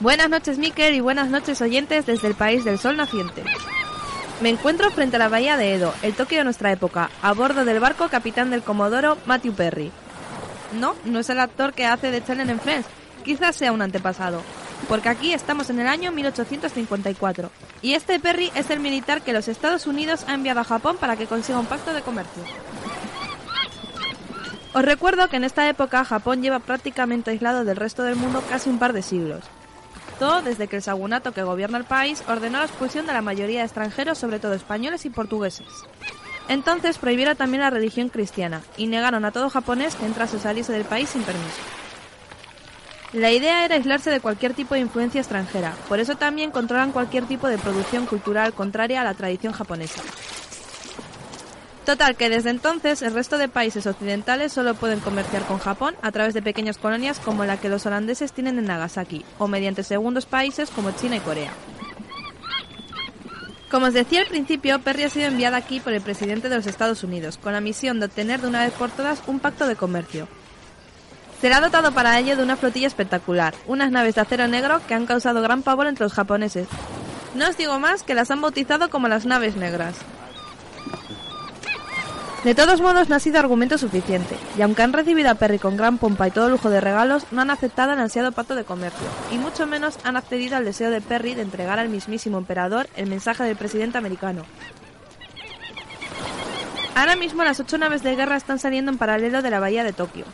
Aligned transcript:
Buenas 0.00 0.30
noches, 0.30 0.56
Miker, 0.56 0.94
y 0.94 1.00
buenas 1.00 1.28
noches, 1.28 1.60
oyentes 1.60 2.06
desde 2.06 2.26
el 2.26 2.34
país 2.34 2.64
del 2.64 2.78
sol 2.78 2.96
naciente. 2.96 3.44
Me 4.40 4.48
encuentro 4.48 4.90
frente 4.90 5.16
a 5.16 5.18
la 5.18 5.28
bahía 5.28 5.58
de 5.58 5.74
Edo, 5.74 5.92
el 6.00 6.14
Tokio 6.14 6.38
de 6.38 6.44
nuestra 6.44 6.72
época, 6.72 7.10
a 7.20 7.34
bordo 7.34 7.66
del 7.66 7.80
barco 7.80 8.08
capitán 8.08 8.48
del 8.48 8.62
Comodoro 8.62 9.18
Matthew 9.26 9.52
Perry. 9.52 9.92
No, 10.72 10.94
no 11.04 11.18
es 11.18 11.28
el 11.28 11.38
actor 11.38 11.74
que 11.74 11.84
hace 11.84 12.10
de 12.10 12.24
Chelen 12.24 12.48
en 12.48 12.60
Friends, 12.60 12.86
quizás 13.26 13.56
sea 13.56 13.72
un 13.72 13.82
antepasado, 13.82 14.40
porque 14.88 15.10
aquí 15.10 15.34
estamos 15.34 15.68
en 15.68 15.80
el 15.80 15.86
año 15.86 16.12
1854, 16.12 17.50
y 17.82 17.92
este 17.92 18.18
Perry 18.18 18.50
es 18.54 18.70
el 18.70 18.80
militar 18.80 19.20
que 19.20 19.34
los 19.34 19.48
Estados 19.48 19.86
Unidos 19.86 20.24
ha 20.26 20.32
enviado 20.32 20.60
a 20.60 20.64
Japón 20.64 20.96
para 20.98 21.16
que 21.16 21.26
consiga 21.26 21.58
un 21.58 21.66
pacto 21.66 21.92
de 21.92 22.00
comercio. 22.00 22.42
Os 24.72 24.82
recuerdo 24.82 25.28
que 25.28 25.36
en 25.36 25.44
esta 25.44 25.68
época 25.68 26.06
Japón 26.06 26.40
lleva 26.40 26.60
prácticamente 26.60 27.32
aislado 27.32 27.66
del 27.66 27.76
resto 27.76 28.02
del 28.02 28.16
mundo 28.16 28.42
casi 28.48 28.70
un 28.70 28.78
par 28.78 28.94
de 28.94 29.02
siglos. 29.02 29.44
Desde 30.20 30.68
que 30.68 30.76
el 30.76 30.82
sagunato 30.82 31.32
que 31.32 31.42
gobierna 31.42 31.78
el 31.78 31.84
país 31.84 32.22
ordenó 32.28 32.58
la 32.58 32.66
expulsión 32.66 33.06
de 33.06 33.14
la 33.14 33.22
mayoría 33.22 33.60
de 33.60 33.64
extranjeros, 33.64 34.18
sobre 34.18 34.38
todo 34.38 34.52
españoles 34.52 35.06
y 35.06 35.10
portugueses. 35.10 35.66
Entonces 36.46 36.98
prohibieron 36.98 37.38
también 37.38 37.62
la 37.62 37.70
religión 37.70 38.10
cristiana 38.10 38.60
y 38.76 38.86
negaron 38.86 39.24
a 39.24 39.30
todo 39.30 39.48
japonés 39.48 39.94
que 39.94 40.04
entrase 40.04 40.36
o 40.36 40.38
saliese 40.38 40.74
del 40.74 40.84
país 40.84 41.08
sin 41.08 41.22
permiso. 41.22 41.56
La 43.14 43.32
idea 43.32 43.64
era 43.64 43.76
aislarse 43.76 44.10
de 44.10 44.20
cualquier 44.20 44.52
tipo 44.52 44.74
de 44.74 44.80
influencia 44.80 45.22
extranjera, 45.22 45.74
por 45.88 46.00
eso 46.00 46.16
también 46.16 46.50
controlan 46.50 46.92
cualquier 46.92 47.24
tipo 47.24 47.48
de 47.48 47.56
producción 47.56 48.04
cultural 48.04 48.52
contraria 48.52 49.00
a 49.00 49.04
la 49.04 49.14
tradición 49.14 49.54
japonesa. 49.54 50.02
Total, 51.90 52.14
que 52.14 52.30
desde 52.30 52.50
entonces 52.50 53.02
el 53.02 53.12
resto 53.12 53.36
de 53.36 53.48
países 53.48 53.84
occidentales 53.84 54.52
solo 54.52 54.74
pueden 54.74 55.00
comerciar 55.00 55.42
con 55.42 55.58
Japón 55.58 55.96
a 56.02 56.12
través 56.12 56.34
de 56.34 56.40
pequeñas 56.40 56.78
colonias 56.78 57.18
como 57.18 57.44
la 57.44 57.56
que 57.56 57.68
los 57.68 57.84
holandeses 57.84 58.32
tienen 58.32 58.60
en 58.60 58.66
Nagasaki, 58.66 59.24
o 59.40 59.48
mediante 59.48 59.82
segundos 59.82 60.24
países 60.24 60.70
como 60.70 60.92
China 60.92 61.16
y 61.16 61.18
Corea. 61.18 61.50
Como 63.72 63.86
os 63.86 63.92
decía 63.92 64.20
al 64.20 64.28
principio, 64.28 64.78
Perry 64.78 65.02
ha 65.02 65.10
sido 65.10 65.26
enviada 65.26 65.56
aquí 65.56 65.80
por 65.80 65.92
el 65.92 66.00
presidente 66.00 66.48
de 66.48 66.54
los 66.54 66.68
Estados 66.68 67.02
Unidos, 67.02 67.38
con 67.38 67.54
la 67.54 67.60
misión 67.60 67.98
de 67.98 68.06
obtener 68.06 68.40
de 68.40 68.46
una 68.46 68.62
vez 68.62 68.72
por 68.74 68.90
todas 68.90 69.20
un 69.26 69.40
pacto 69.40 69.66
de 69.66 69.74
comercio. 69.74 70.28
Será 71.40 71.60
dotado 71.60 71.90
para 71.90 72.16
ello 72.20 72.36
de 72.36 72.44
una 72.44 72.56
flotilla 72.56 72.86
espectacular, 72.86 73.52
unas 73.66 73.90
naves 73.90 74.14
de 74.14 74.20
acero 74.20 74.46
negro 74.46 74.80
que 74.86 74.94
han 74.94 75.06
causado 75.06 75.42
gran 75.42 75.62
pavor 75.62 75.88
entre 75.88 76.04
los 76.04 76.12
japoneses. 76.12 76.68
No 77.34 77.48
os 77.48 77.56
digo 77.56 77.80
más 77.80 78.04
que 78.04 78.14
las 78.14 78.30
han 78.30 78.42
bautizado 78.42 78.90
como 78.90 79.08
las 79.08 79.26
naves 79.26 79.56
negras. 79.56 79.96
De 82.44 82.54
todos 82.54 82.80
modos, 82.80 83.10
no 83.10 83.16
ha 83.16 83.20
sido 83.20 83.38
argumento 83.38 83.76
suficiente, 83.76 84.34
y 84.56 84.62
aunque 84.62 84.82
han 84.82 84.94
recibido 84.94 85.28
a 85.30 85.34
Perry 85.34 85.58
con 85.58 85.76
gran 85.76 85.98
pompa 85.98 86.26
y 86.26 86.30
todo 86.30 86.48
lujo 86.48 86.70
de 86.70 86.80
regalos, 86.80 87.26
no 87.32 87.42
han 87.42 87.50
aceptado 87.50 87.92
el 87.92 88.00
ansiado 88.00 88.32
pacto 88.32 88.54
de 88.54 88.64
comercio, 88.64 89.06
y 89.30 89.36
mucho 89.36 89.66
menos 89.66 89.98
han 90.04 90.16
accedido 90.16 90.56
al 90.56 90.64
deseo 90.64 90.90
de 90.90 91.02
Perry 91.02 91.34
de 91.34 91.42
entregar 91.42 91.78
al 91.78 91.90
mismísimo 91.90 92.38
emperador 92.38 92.88
el 92.96 93.10
mensaje 93.10 93.44
del 93.44 93.56
presidente 93.56 93.98
americano. 93.98 94.44
Ahora 96.94 97.14
mismo 97.14 97.44
las 97.44 97.60
ocho 97.60 97.76
naves 97.76 98.02
de 98.02 98.16
guerra 98.16 98.36
están 98.36 98.58
saliendo 98.58 98.90
en 98.90 98.96
paralelo 98.96 99.42
de 99.42 99.50
la 99.50 99.60
bahía 99.60 99.84
de 99.84 99.92
Tokio. 99.92 100.24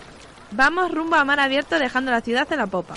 Vamos 0.53 0.93
rumbo 0.93 1.17
a 1.17 1.25
mar 1.25 1.41
abierto 1.41 1.79
dejando 1.79 2.13
la 2.13 2.21
ciudad 2.21 2.47
en 2.53 2.59
la 2.59 2.69
popa. 2.69 2.95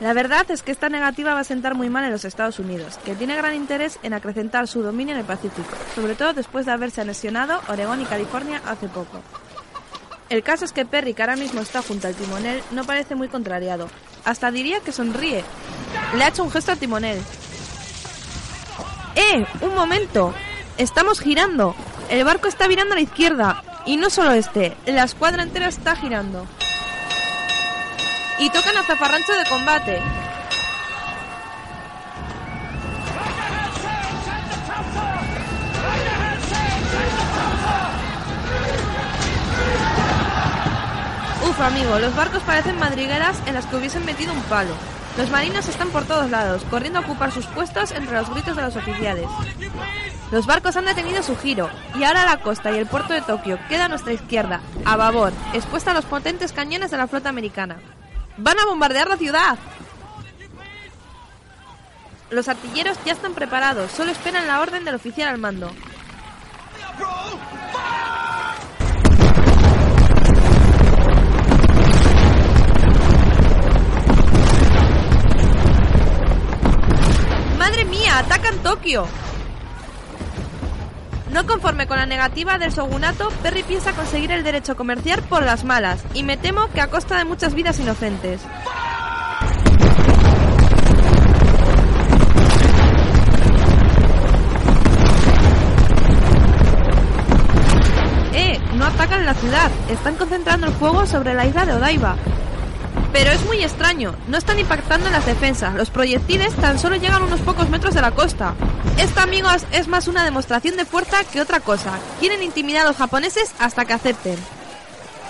La 0.00 0.12
verdad 0.12 0.50
es 0.50 0.62
que 0.62 0.72
esta 0.72 0.90
negativa 0.90 1.32
va 1.32 1.40
a 1.40 1.44
sentar 1.44 1.74
muy 1.74 1.88
mal 1.88 2.04
en 2.04 2.12
los 2.12 2.26
Estados 2.26 2.58
Unidos, 2.58 2.98
que 3.02 3.14
tiene 3.14 3.34
gran 3.34 3.54
interés 3.54 3.98
en 4.02 4.12
acrecentar 4.12 4.68
su 4.68 4.82
dominio 4.82 5.14
en 5.14 5.20
el 5.20 5.26
Pacífico, 5.26 5.74
sobre 5.94 6.14
todo 6.14 6.34
después 6.34 6.66
de 6.66 6.72
haberse 6.72 7.00
anexionado 7.00 7.62
Oregón 7.68 8.02
y 8.02 8.04
California 8.04 8.60
hace 8.66 8.88
poco. 8.88 9.22
El 10.28 10.42
caso 10.42 10.66
es 10.66 10.72
que 10.72 10.84
Perry, 10.84 11.14
que 11.14 11.22
ahora 11.22 11.36
mismo 11.36 11.62
está 11.62 11.80
junto 11.80 12.08
al 12.08 12.14
timonel, 12.14 12.62
no 12.72 12.84
parece 12.84 13.14
muy 13.14 13.28
contrariado. 13.28 13.88
Hasta 14.24 14.50
diría 14.50 14.80
que 14.80 14.92
sonríe. 14.92 15.44
Le 16.14 16.24
ha 16.24 16.28
hecho 16.28 16.44
un 16.44 16.50
gesto 16.50 16.72
al 16.72 16.78
timonel. 16.78 17.18
¡Eh! 19.14 19.46
¡Un 19.62 19.74
momento! 19.74 20.34
¡Estamos 20.76 21.20
girando! 21.20 21.74
El 22.10 22.24
barco 22.24 22.48
está 22.48 22.66
virando 22.66 22.92
a 22.92 22.96
la 22.96 23.02
izquierda. 23.02 23.62
Y 23.86 23.96
no 23.96 24.10
solo 24.10 24.32
este, 24.32 24.76
la 24.84 25.04
escuadra 25.04 25.44
entera 25.44 25.68
está 25.68 25.94
girando 25.94 26.44
y 28.38 28.50
tocan 28.50 28.76
a 28.76 28.82
zafarrancho 28.82 29.32
de 29.32 29.44
combate. 29.48 30.02
Uf, 41.48 41.60
amigo, 41.60 41.98
los 41.98 42.14
barcos 42.14 42.42
parecen 42.42 42.78
madrigueras 42.78 43.40
en 43.46 43.54
las 43.54 43.66
que 43.66 43.76
hubiesen 43.76 44.04
metido 44.04 44.32
un 44.32 44.42
palo. 44.42 44.74
Los 45.16 45.30
marinos 45.30 45.66
están 45.68 45.88
por 45.88 46.04
todos 46.04 46.30
lados, 46.30 46.62
corriendo 46.68 46.98
a 46.98 47.02
ocupar 47.02 47.32
sus 47.32 47.46
puestos 47.46 47.92
entre 47.92 48.14
los 48.14 48.28
gritos 48.28 48.54
de 48.54 48.62
los 48.62 48.76
oficiales. 48.76 49.26
Los 50.30 50.44
barcos 50.44 50.76
han 50.76 50.84
detenido 50.84 51.22
su 51.22 51.36
giro, 51.36 51.70
y 51.94 52.04
ahora 52.04 52.26
la 52.26 52.42
costa 52.42 52.70
y 52.72 52.78
el 52.78 52.86
puerto 52.86 53.14
de 53.14 53.22
Tokio 53.22 53.58
queda 53.68 53.86
a 53.86 53.88
nuestra 53.88 54.12
izquierda, 54.12 54.60
a 54.84 54.96
babor, 54.96 55.32
expuesta 55.54 55.92
a 55.92 55.94
los 55.94 56.04
potentes 56.04 56.52
cañones 56.52 56.90
de 56.90 56.98
la 56.98 57.06
flota 57.06 57.30
americana. 57.30 57.76
¡Van 58.38 58.58
a 58.58 58.66
bombardear 58.66 59.08
la 59.08 59.16
ciudad! 59.16 59.58
Los 62.28 62.48
artilleros 62.48 62.98
ya 63.04 63.12
están 63.12 63.34
preparados, 63.34 63.90
solo 63.92 64.10
esperan 64.10 64.46
la 64.46 64.60
orden 64.60 64.84
del 64.84 64.96
oficial 64.96 65.28
al 65.28 65.38
mando. 65.38 65.72
¡Madre 77.58 77.84
mía! 77.86 78.18
¡Atacan 78.18 78.58
Tokio! 78.58 79.06
No 81.36 81.44
conforme 81.44 81.86
con 81.86 81.98
la 81.98 82.06
negativa 82.06 82.56
del 82.56 82.72
shogunato, 82.72 83.28
Perry 83.42 83.62
piensa 83.62 83.92
conseguir 83.92 84.32
el 84.32 84.42
derecho 84.42 84.72
a 84.72 84.74
comerciar 84.74 85.20
por 85.20 85.42
las 85.42 85.64
malas, 85.64 86.02
y 86.14 86.22
me 86.22 86.38
temo 86.38 86.68
que 86.68 86.80
a 86.80 86.86
costa 86.86 87.18
de 87.18 87.26
muchas 87.26 87.52
vidas 87.52 87.78
inocentes. 87.78 88.40
¡Eh! 98.32 98.58
No 98.76 98.86
atacan 98.86 99.26
la 99.26 99.34
ciudad, 99.34 99.70
están 99.90 100.14
concentrando 100.14 100.68
el 100.68 100.72
fuego 100.72 101.04
sobre 101.04 101.34
la 101.34 101.44
isla 101.44 101.66
de 101.66 101.74
Odaiba. 101.74 102.16
Pero 103.18 103.30
es 103.30 103.42
muy 103.46 103.64
extraño, 103.64 104.14
no 104.28 104.36
están 104.36 104.58
impactando 104.58 105.06
en 105.06 105.14
las 105.14 105.24
defensas, 105.24 105.74
los 105.74 105.88
proyectiles 105.88 106.54
tan 106.56 106.78
solo 106.78 106.96
llegan 106.96 107.22
unos 107.22 107.40
pocos 107.40 107.70
metros 107.70 107.94
de 107.94 108.02
la 108.02 108.10
costa. 108.10 108.52
Esto, 108.98 109.20
amigos, 109.20 109.64
es 109.72 109.88
más 109.88 110.06
una 110.06 110.22
demostración 110.22 110.76
de 110.76 110.84
fuerza 110.84 111.24
que 111.24 111.40
otra 111.40 111.60
cosa. 111.60 111.92
Quieren 112.20 112.42
intimidar 112.42 112.84
a 112.84 112.88
los 112.88 112.98
japoneses 112.98 113.54
hasta 113.58 113.86
que 113.86 113.94
acepten. 113.94 114.36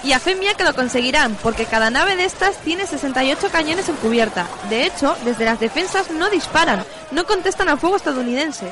Y 0.02 0.14
a 0.14 0.18
fe 0.18 0.34
mía 0.34 0.54
que 0.54 0.64
lo 0.64 0.74
conseguirán, 0.74 1.36
porque 1.44 1.64
cada 1.64 1.90
nave 1.90 2.16
de 2.16 2.24
estas 2.24 2.56
tiene 2.56 2.88
68 2.88 3.50
cañones 3.52 3.88
en 3.88 3.94
cubierta. 3.94 4.48
De 4.68 4.84
hecho, 4.84 5.16
desde 5.24 5.44
las 5.44 5.60
defensas 5.60 6.10
no 6.10 6.28
disparan, 6.28 6.84
no 7.12 7.24
contestan 7.24 7.68
al 7.68 7.78
fuego 7.78 7.94
estadounidense. 7.94 8.66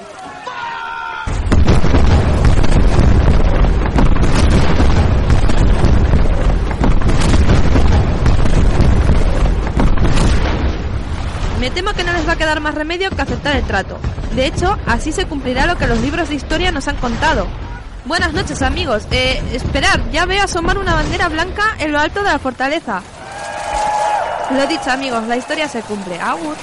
Me 11.63 11.63
temo 11.74 11.92
que 11.92 12.04
no 12.04 12.12
les 12.12 12.26
va 12.26 12.32
a 12.32 12.36
quedar 12.36 12.60
más 12.60 12.74
remedio 12.74 13.10
que 13.10 13.20
aceptar 13.20 13.56
el 13.56 13.64
trato. 13.64 13.98
De 14.34 14.46
hecho, 14.46 14.78
así 14.86 15.12
se 15.12 15.26
cumplirá 15.26 15.66
lo 15.66 15.76
que 15.76 15.86
los 15.86 16.00
libros 16.00 16.28
de 16.28 16.36
historia 16.36 16.72
nos 16.72 16.88
han 16.88 16.96
contado. 16.96 17.46
Buenas 18.04 18.32
noches, 18.32 18.62
amigos. 18.62 19.06
Eh, 19.10 19.42
esperad, 19.52 20.00
ya 20.12 20.24
veo 20.24 20.44
asomar 20.44 20.78
una 20.78 20.94
bandera 20.94 21.28
blanca 21.28 21.74
en 21.78 21.92
lo 21.92 21.98
alto 21.98 22.22
de 22.22 22.30
la 22.30 22.38
fortaleza. 22.38 23.02
Lo 24.50 24.66
dicho, 24.66 24.90
amigos, 24.90 25.26
la 25.26 25.36
historia 25.36 25.68
se 25.68 25.80
cumple. 25.82 26.20
Agur. 26.20 26.56